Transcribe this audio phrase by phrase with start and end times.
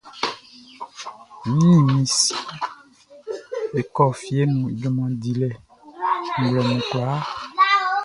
[1.51, 2.35] N ni mi si
[3.79, 5.49] e kɔ fie nun junman dilɛ
[6.41, 7.21] nglɛmun kwlaa.